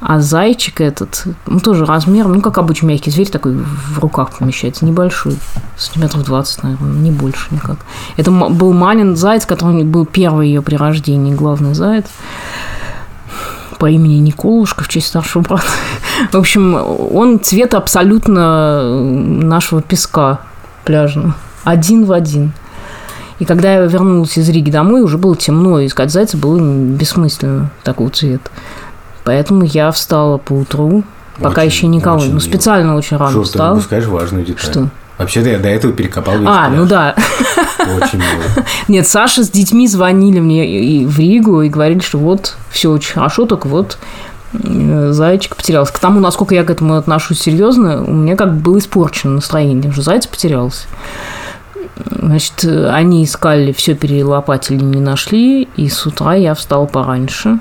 [0.00, 4.84] А зайчик этот, ну, тоже размером, ну, как обычный мягкий зверь, такой в руках помещается,
[4.84, 5.36] небольшой,
[5.76, 7.78] сантиметров 20, наверное, не больше никак.
[8.16, 12.06] Это был Манин заяц, который был первый ее при рождении, главный заяц
[13.78, 15.66] по имени Николушка в честь старшего брата.
[16.32, 20.40] В общем, он цвет абсолютно нашего песка
[20.84, 21.34] пляжного.
[21.64, 22.52] Один в один.
[23.38, 28.10] И когда я вернулась из Риги домой, уже было темно, искать зайца было бессмысленно такого
[28.10, 28.50] цвета.
[29.28, 31.02] Поэтому я встала по утру,
[31.36, 32.40] пока Очень, еще никого, очень ну мило.
[32.40, 33.74] специально очень рано Что, ты встала.
[33.74, 34.70] упускаешь важную деталь.
[34.70, 34.88] Что?
[35.18, 36.78] Вообще-то я до этого перекопал весь А, пляж.
[36.80, 37.14] ну да.
[37.78, 38.64] Очень мило.
[38.88, 43.12] Нет, Саша с детьми звонили мне и в Ригу и говорили, что вот все очень
[43.12, 43.98] хорошо, только вот
[44.54, 45.92] э, зайчик потерялся.
[45.92, 49.92] К тому, насколько я к этому отношусь серьезно, у меня как бы было испорчено настроение,
[49.92, 50.86] что заяц потерялся.
[52.18, 57.58] Значит, э, они искали, все перелопатили, не нашли, и с утра я встала пораньше.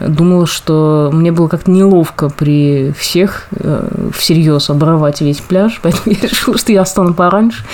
[0.00, 6.28] Думала, что мне было как-то неловко при всех э, всерьез обрывать весь пляж, поэтому я
[6.28, 7.64] решила, что я встану пораньше.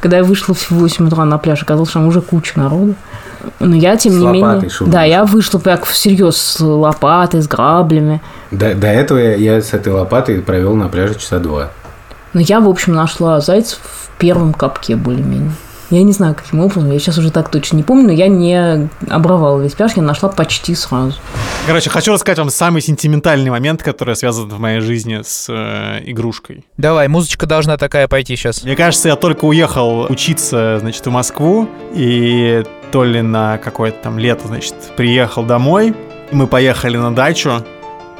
[0.00, 2.94] Когда я вышла в 8 утра на пляж, оказалось, что там уже куча народу.
[3.58, 4.68] Но я, тем С не менее...
[4.70, 4.92] шумно.
[4.92, 8.20] Да, я вышла так всерьез с лопатой, с граблями.
[8.50, 11.70] До, до этого я, я с этой лопатой провел на пляже часа два.
[12.32, 15.52] Но я, в общем, нашла зайцев в первом капке более-менее.
[15.90, 18.88] Я не знаю, каким образом, я сейчас уже так точно не помню, но я не
[19.08, 21.14] обрывала весь пляж, я нашла почти сразу.
[21.66, 26.64] Короче, хочу рассказать вам самый сентиментальный момент, который связан в моей жизни с э, игрушкой.
[26.76, 28.64] Давай, музычка должна такая пойти сейчас.
[28.64, 34.18] Мне кажется, я только уехал учиться, значит, в Москву, и то ли на какое-то там
[34.18, 35.94] лето, значит, приехал домой.
[36.32, 37.64] Мы поехали на дачу,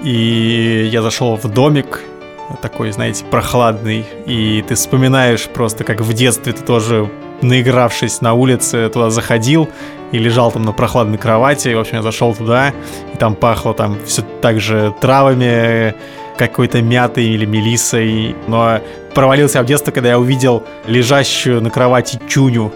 [0.02, 2.00] и я зашел в домик,
[2.62, 7.10] такой, знаете, прохладный, и ты вспоминаешь просто, как в детстве ты тоже,
[7.42, 9.68] наигравшись на улице, туда заходил
[10.12, 11.74] и лежал там на прохладной кровати.
[11.74, 12.72] В общем, я зашел туда,
[13.12, 15.94] и там пахло там все так же травами,
[16.36, 18.36] какой-то мятой или мелиссой.
[18.46, 18.80] Но
[19.14, 22.72] провалился я в детство, когда я увидел лежащую на кровати Чуню.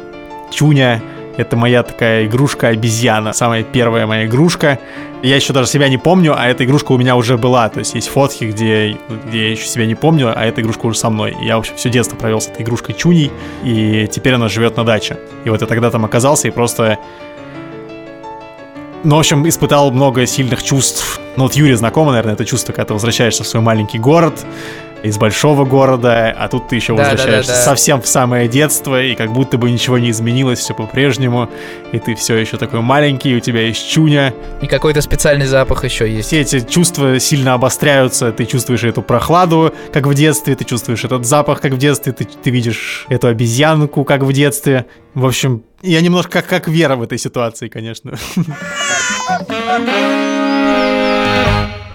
[0.51, 1.03] Чуня—
[1.37, 4.79] это моя такая игрушка-обезьяна, самая первая моя игрушка.
[5.23, 7.69] Я еще даже себя не помню, а эта игрушка у меня уже была.
[7.69, 10.99] То есть есть фотки, где, где я еще себя не помню, а эта игрушка уже
[10.99, 11.37] со мной.
[11.43, 13.31] Я, в общем, все детство провел с этой игрушкой Чуней,
[13.63, 15.19] и теперь она живет на даче.
[15.45, 16.99] И вот я тогда там оказался и просто
[19.03, 21.21] ну, в общем, испытал много сильных чувств.
[21.37, 24.45] Ну, вот Юре знакомо, наверное, это чувство, когда ты возвращаешься в свой маленький город,
[25.03, 27.65] из большого города, а тут ты еще Да, да, возвращаешься да, да.
[27.65, 31.49] совсем в самое детство, и как будто бы ничего не изменилось, все по-прежнему,
[31.93, 36.11] и ты все еще такой маленький, у тебя есть чуня, И какой-то специальный запах еще
[36.11, 36.29] есть.
[36.29, 41.25] все эти чувства сильно обостряются, ты чувствуешь эту прохладу, как в детстве, ты чувствуешь этот
[41.25, 44.87] запах, как в детстве, ты, ты видишь эту обезьянку, как в детстве.
[45.15, 48.13] В общем, я немножко как, как Вера в этой ситуации, конечно.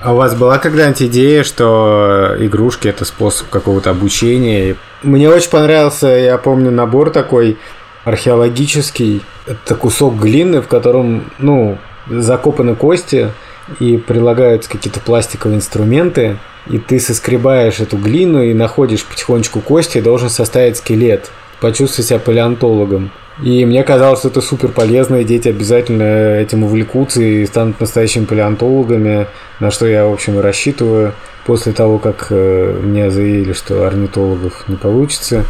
[0.05, 4.75] А у вас была когда-нибудь идея, что игрушки это способ какого-то обучения?
[5.01, 7.57] Мне очень понравился, я помню, набор такой
[8.03, 9.23] археологический.
[9.47, 13.31] Это кусок глины, в котором, ну, закопаны кости
[13.79, 16.37] и прилагаются какие-то пластиковые инструменты,
[16.69, 21.31] и ты соскребаешь эту глину и находишь потихонечку кости и должен составить скелет.
[21.61, 23.09] Почувствуй себя палеонтологом.
[23.43, 28.25] И мне казалось, что это супер полезно, и дети обязательно этим увлекутся и станут настоящими
[28.25, 29.27] палеонтологами,
[29.59, 31.13] на что я, в общем, и рассчитываю
[31.45, 35.43] после того, как э, мне заявили, что орнитологов не получится.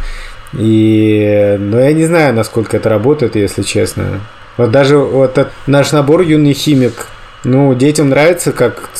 [0.52, 4.20] И, но я не знаю, насколько это работает, если честно.
[4.56, 7.08] Вот даже вот этот наш набор «Юный химик»,
[7.44, 8.90] ну, детям нравится, как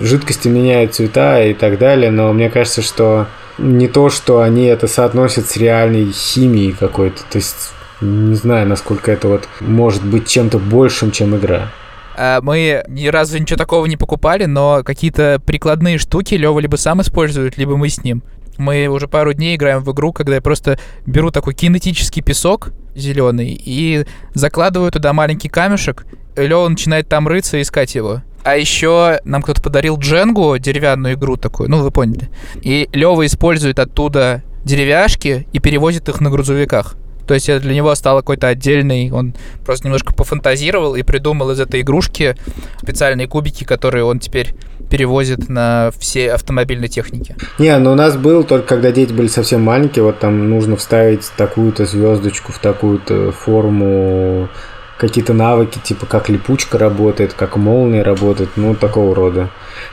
[0.00, 3.26] жидкости меняют цвета и так далее, но мне кажется, что
[3.58, 7.22] не то, что они это соотносят с реальной химией какой-то.
[7.30, 11.72] То есть не знаю, насколько это вот может быть чем-то большим, чем игра.
[12.16, 17.00] А, Мы ни разу ничего такого не покупали, но какие-то прикладные штуки Лева либо сам
[17.02, 18.22] использует, либо мы с ним.
[18.58, 23.60] Мы уже пару дней играем в игру, когда я просто беру такой кинетический песок зеленый
[23.62, 26.06] и закладываю туда маленький камешек.
[26.36, 28.22] Лева начинает там рыться и искать его.
[28.44, 32.30] А еще нам кто-то подарил Дженгу, деревянную игру такую, ну вы поняли.
[32.62, 36.94] И Лева использует оттуда деревяшки и перевозит их на грузовиках.
[37.26, 41.60] То есть это для него стало какой-то отдельный, он просто немножко пофантазировал и придумал из
[41.60, 42.36] этой игрушки
[42.82, 44.54] специальные кубики, которые он теперь
[44.90, 47.36] перевозит на все автомобильные техники.
[47.58, 51.30] Не, ну у нас был только когда дети были совсем маленькие, вот там нужно вставить
[51.36, 54.48] такую-то звездочку в такую-то форму,
[54.98, 59.50] какие-то навыки, типа как липучка работает, как молния работает, ну такого рода.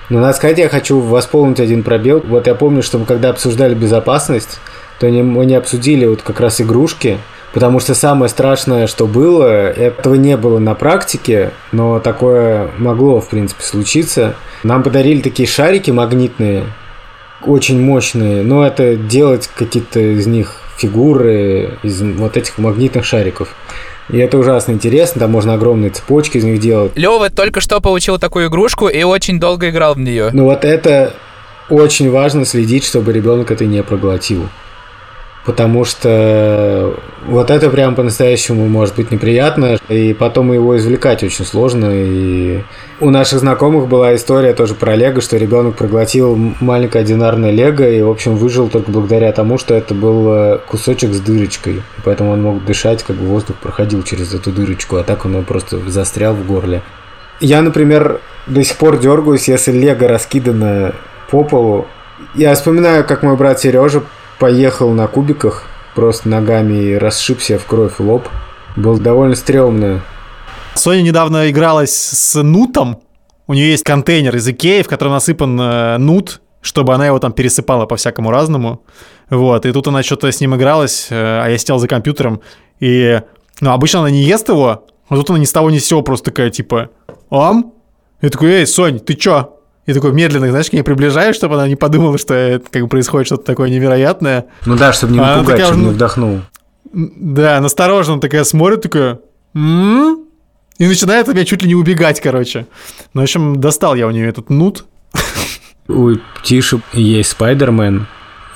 [0.09, 2.21] Но надо сказать, я хочу восполнить один пробел.
[2.25, 4.59] Вот я помню, что мы когда обсуждали безопасность,
[5.03, 7.17] то не- мы не обсудили вот как раз игрушки,
[7.53, 13.27] потому что самое страшное, что было, этого не было на практике, но такое могло, в
[13.27, 14.35] принципе, случиться.
[14.63, 16.63] Нам подарили такие шарики магнитные,
[17.45, 23.49] очень мощные, но это делать какие-то из них фигуры из вот этих магнитных шариков.
[24.09, 26.93] И это ужасно интересно, там можно огромные цепочки из них делать.
[26.95, 30.29] Лева только что получил такую игрушку и очень долго играл в нее.
[30.31, 31.13] Но вот это
[31.69, 34.47] очень важно следить, чтобы ребенок это не проглотил.
[35.45, 41.89] Потому что вот это прям по-настоящему может быть неприятно, и потом его извлекать очень сложно.
[41.91, 42.63] И
[43.01, 48.01] у наших знакомых была история тоже про Лего, что ребенок проглотил маленькое одинарное Лего и,
[48.01, 51.81] в общем, выжил только благодаря тому, что это был э, кусочек с дырочкой.
[52.05, 55.77] Поэтому он мог дышать, как бы воздух проходил через эту дырочку, а так он просто
[55.89, 56.81] застрял в горле.
[57.41, 60.93] Я, например, до сих пор дергаюсь, если лего раскидано
[61.29, 61.87] по полу.
[62.35, 64.03] Я вспоминаю, как мой брат Сережа
[64.43, 65.63] поехал на кубиках,
[65.95, 68.27] просто ногами и расшибся в кровь лоб.
[68.75, 70.01] Было довольно стрёмно.
[70.75, 73.01] Соня недавно игралась с нутом.
[73.47, 77.31] У нее есть контейнер из Икеи, в котором насыпан э, нут, чтобы она его там
[77.31, 78.83] пересыпала по всякому разному.
[79.29, 82.41] Вот, и тут она что-то с ним игралась, э, а я сидел за компьютером,
[82.81, 83.21] и...
[83.61, 86.01] Ну, обычно она не ест его, а тут она ни с того ни с сего
[86.01, 86.89] просто такая, типа,
[87.29, 87.71] ам?
[88.21, 89.52] Я такой, эй, Сонь, ты чё?
[89.85, 92.87] И такой медленно, знаешь, к ней приближаюсь, чтобы она не подумала, что это, как бы
[92.87, 94.45] происходит что-то такое невероятное.
[94.65, 96.39] Ну да, чтобы не А напугать, такая чтобы не ну, вдохнул.
[96.93, 99.19] Да, настороженно такая смотрит, такая...
[99.55, 100.23] «М?»
[100.77, 102.65] И начинает от меня чуть ли не убегать, короче.
[103.13, 104.85] Ну, в общем, достал я у нее этот нут.
[105.87, 106.13] У
[106.43, 108.07] Тиши есть Спайдермен.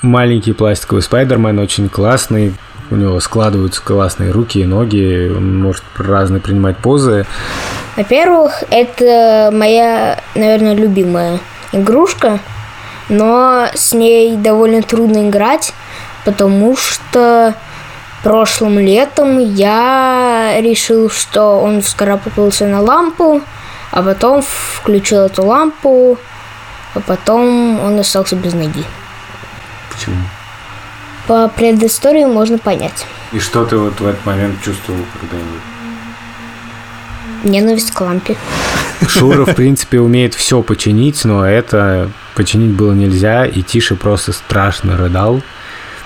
[0.02, 2.54] Маленький пластиковый Спайдермен, очень классный.
[2.90, 5.30] У него складываются классные руки и ноги.
[5.34, 7.26] Он может разные принимать позы.
[7.96, 11.38] Во-первых, это моя, наверное, любимая
[11.72, 12.38] игрушка,
[13.08, 15.74] но с ней довольно трудно играть,
[16.24, 17.54] потому что
[18.22, 23.42] прошлым летом я решил, что он вскарабкался на лампу,
[23.90, 26.18] а потом включил эту лампу,
[26.94, 28.84] а потом он остался без ноги.
[29.92, 30.16] Почему?
[31.28, 33.06] По предыстории можно понять.
[33.32, 35.60] И что ты вот в этот момент чувствовал когда-нибудь?
[37.44, 38.36] Ненависть к лампе.
[39.06, 44.96] Шура, в принципе, умеет все починить, но это починить было нельзя, и Тише просто страшно
[44.96, 45.42] рыдал.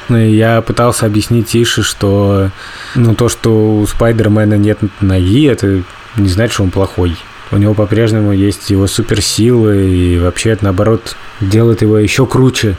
[0.09, 2.51] Ну, и я пытался объяснить Тише, что
[2.97, 5.85] ну, то, что у Спайдермена нет ноги, это
[6.17, 7.17] не значит, что он плохой.
[7.53, 12.77] У него по-прежнему есть его суперсилы, и вообще это, наоборот, делает его еще круче.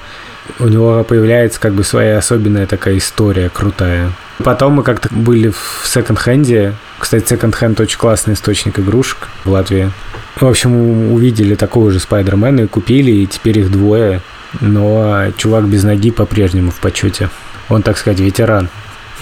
[0.59, 4.11] У него появляется как бы своя особенная такая история крутая.
[4.43, 6.73] Потом мы как-то были в секонд-хенде.
[6.99, 9.91] Кстати, секонд-хенд очень классный источник игрушек в Латвии.
[10.35, 14.21] В общем, увидели такого же Спайдермена и купили, и теперь их двое.
[14.61, 17.29] Но чувак без ноги по-прежнему в почете.
[17.69, 18.69] Он, так сказать, ветеран.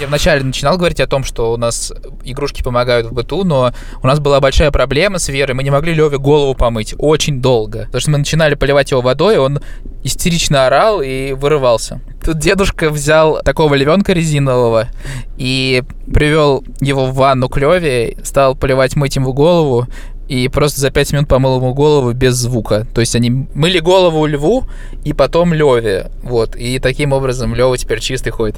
[0.00, 1.92] Я вначале начинал говорить о том, что у нас
[2.24, 5.54] игрушки помогают в быту, но у нас была большая проблема с Верой.
[5.54, 7.84] Мы не могли Леве голову помыть очень долго.
[7.86, 9.60] Потому что мы начинали поливать его водой, он
[10.02, 12.00] истерично орал и вырывался.
[12.24, 14.88] Тут дедушка взял такого львенка резинового
[15.36, 15.82] и
[16.12, 19.86] привел его в ванну к Леве, стал поливать мыть ему голову,
[20.28, 22.86] и просто за 5 минут помыл ему голову без звука.
[22.94, 24.64] То есть они мыли голову льву
[25.04, 26.10] и потом Леве.
[26.22, 26.56] Вот.
[26.56, 28.56] И таким образом Лева теперь чистый ходит.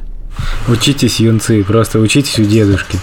[0.69, 2.99] Учитесь, юнцы, просто учитесь у дедушки.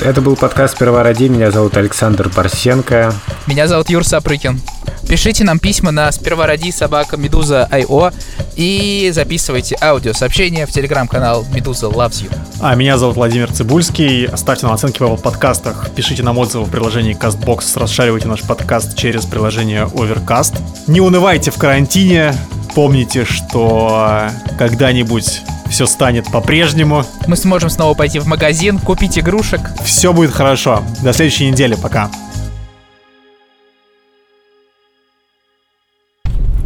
[0.00, 1.24] Это был подкаст «Сперва ради».
[1.24, 3.12] Меня зовут Александр Парсенко.
[3.46, 4.60] Меня зовут Юр Сапрыкин.
[5.08, 8.12] Пишите нам письма на сперва ради собака Медуза Айо
[8.56, 12.34] и записывайте аудиосообщения в телеграм-канал Медуза Loves You.
[12.60, 14.28] А меня зовут Владимир Цибульский.
[14.36, 18.96] Ставьте нам оценки в Apple подкастах, пишите нам отзывы в приложении CastBox, расшаривайте наш подкаст
[18.96, 20.60] через приложение Overcast.
[20.86, 22.34] Не унывайте в карантине,
[22.74, 27.04] помните, что когда-нибудь все станет по-прежнему.
[27.26, 29.60] Мы сможем снова пойти в магазин, купить игрушек.
[29.84, 30.82] Все будет хорошо.
[31.02, 31.74] До следующей недели.
[31.74, 32.10] Пока.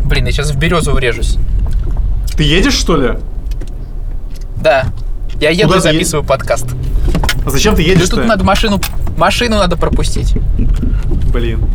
[0.04, 1.36] Блин, я сейчас в березу врежусь.
[2.36, 3.18] Ты едешь, что ли?
[4.62, 4.86] Да.
[5.40, 6.66] Я еду Куда и записываю подкаст.
[7.44, 8.08] А зачем ты едешь?
[8.08, 8.80] тут надо машину,
[9.16, 10.34] машину надо пропустить.
[11.32, 11.66] Блин.